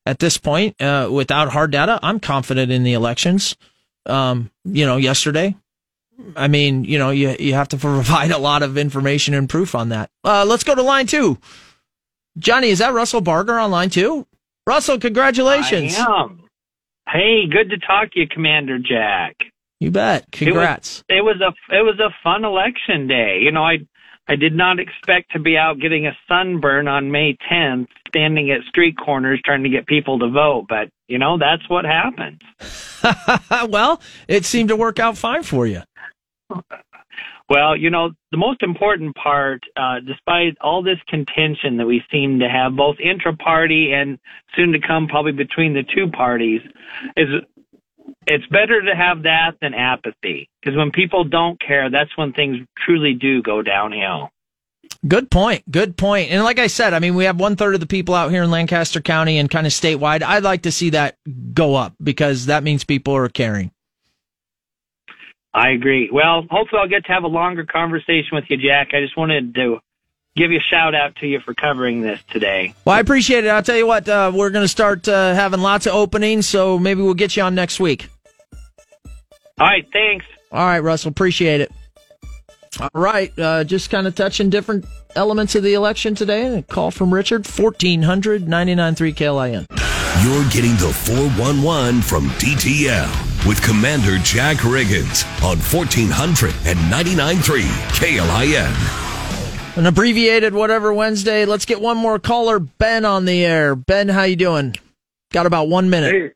[0.06, 3.56] at this point, uh, without hard data, I'm confident in the elections.
[4.06, 5.56] Um, you know, yesterday,
[6.36, 9.76] I mean, you know, you you have to provide a lot of information and proof
[9.76, 10.10] on that.
[10.24, 11.38] Uh, let's go to line two.
[12.38, 14.28] Johnny, is that Russell Barger on line two?
[14.68, 15.98] Russell, congratulations.
[15.98, 16.42] I am.
[17.08, 19.38] Hey, good to talk to you, Commander Jack.
[19.80, 20.32] You bet.
[20.32, 21.04] Congrats.
[21.08, 23.40] It was, it was a it was a fun election day.
[23.42, 23.78] You know, I
[24.28, 28.62] I did not expect to be out getting a sunburn on May 10th, standing at
[28.68, 32.40] street corners trying to get people to vote, but you know, that's what happens.
[33.70, 35.82] well, it seemed to work out fine for you.
[37.48, 42.40] Well, you know, the most important part, uh, despite all this contention that we seem
[42.40, 44.18] to have, both intra party and
[44.56, 46.62] soon to come probably between the two parties,
[47.16, 47.28] is
[48.28, 52.58] it's better to have that than apathy because when people don't care, that's when things
[52.86, 54.30] truly do go downhill.
[55.08, 55.70] Good point.
[55.70, 56.32] Good point.
[56.32, 58.44] And like I said, I mean, we have one third of the people out here
[58.44, 60.24] in Lancaster County and kind of statewide.
[60.24, 61.18] I'd like to see that
[61.54, 63.72] go up because that means people are caring.
[65.54, 66.10] I agree.
[66.12, 68.90] Well, hopefully I'll get to have a longer conversation with you, Jack.
[68.94, 69.80] I just wanted to
[70.36, 72.74] give you a shout out to you for covering this today.
[72.84, 73.50] Well, I appreciate it.
[73.50, 76.78] I'll tell you what, uh, we're going to start uh, having lots of openings, so
[76.78, 78.10] maybe we'll get you on next week.
[79.58, 80.26] All right, thanks.
[80.52, 81.72] All right, Russell, appreciate it.
[82.80, 86.58] All right, uh, just kind of touching different elements of the election today.
[86.58, 89.66] A call from Richard, 1400 993 KLIN.
[90.24, 97.62] You're getting the 411 from DTL with Commander Jack Riggins on 1400 and 99.3
[97.92, 99.05] KLIN.
[99.76, 101.44] An abbreviated whatever Wednesday.
[101.44, 103.76] Let's get one more caller, Ben, on the air.
[103.76, 104.74] Ben, how you doing?
[105.34, 106.14] Got about one minute.
[106.14, 106.32] Hey.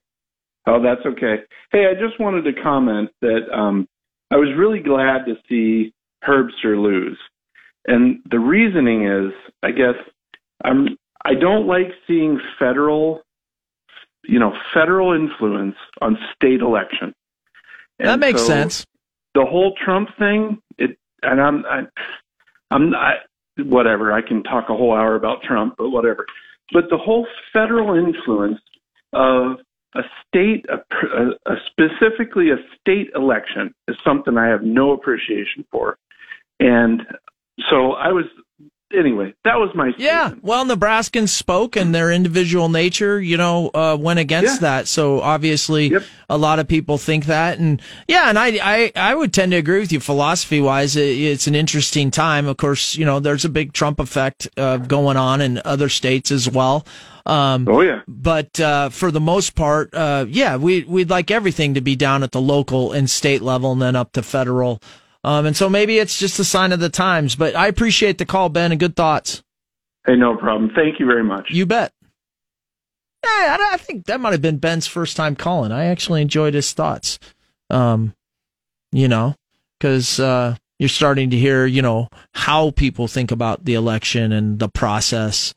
[0.67, 1.37] Oh, that's okay.
[1.71, 3.87] Hey, I just wanted to comment that um,
[4.29, 7.17] I was really glad to see Herbster lose.
[7.87, 9.31] And the reasoning is,
[9.63, 9.95] I guess,
[10.65, 13.21] I'm I don't like seeing federal,
[14.25, 17.13] you know, federal influence on state election.
[17.99, 18.85] And that makes so sense.
[19.33, 21.81] The whole Trump thing, it, and I'm, I,
[22.71, 23.15] I'm not,
[23.65, 24.11] whatever.
[24.11, 26.25] I can talk a whole hour about Trump, but whatever.
[26.71, 28.59] But the whole federal influence
[29.13, 29.57] of
[29.95, 35.97] a state, a, a, specifically a state election, is something I have no appreciation for.
[36.59, 37.01] And
[37.69, 38.25] so I was
[38.97, 39.99] anyway, that was my statement.
[40.01, 40.33] yeah.
[40.41, 44.69] Well, Nebraskans spoke, and their individual nature, you know, uh, went against Yeah.
[44.69, 44.87] that.
[44.87, 46.03] So obviously, Yep.
[46.29, 49.57] a lot of people think that, and yeah, and I, I, I would tend to
[49.57, 49.99] agree with you.
[49.99, 52.47] Philosophy wise, it's an interesting time.
[52.47, 56.31] Of course, you know, there's a big Trump effect uh, going on in other states
[56.31, 56.85] as well.
[57.25, 61.75] Um, Oh yeah, but uh, for the most part, uh, yeah, we we'd like everything
[61.75, 64.81] to be down at the local and state level, and then up to federal.
[65.23, 67.35] Um, and so maybe it's just a sign of the times.
[67.35, 69.43] But I appreciate the call, Ben, and good thoughts.
[70.05, 70.71] hey, no problem.
[70.75, 71.49] Thank you very much.
[71.51, 71.93] You bet.
[73.23, 75.71] Yeah, I, I think that might have been Ben's first time calling.
[75.71, 77.19] I actually enjoyed his thoughts.
[77.69, 78.13] Um,
[78.91, 79.35] you know,
[79.77, 84.57] because uh, you're starting to hear, you know, how people think about the election and
[84.57, 85.53] the process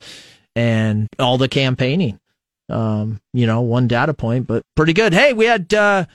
[0.55, 2.19] and all the campaigning.
[2.69, 5.13] Um, you know, one data point, but pretty good.
[5.13, 6.05] Hey, we had uh,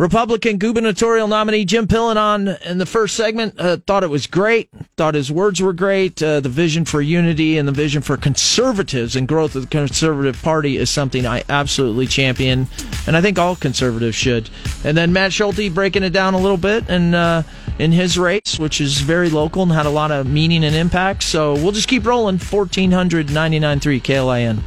[0.00, 3.60] Republican gubernatorial nominee Jim Pillen in the first segment.
[3.60, 4.70] Uh, thought it was great.
[4.96, 6.22] Thought his words were great.
[6.22, 10.40] Uh, the vision for unity and the vision for conservatives and growth of the conservative
[10.40, 12.66] party is something I absolutely champion,
[13.06, 14.48] and I think all conservatives should.
[14.84, 17.42] And then Matt Schulte breaking it down a little bit and uh,
[17.78, 21.24] in his race, which is very local and had a lot of meaning and impact.
[21.24, 22.38] So we'll just keep rolling.
[22.38, 24.62] 1400 993 KLIN.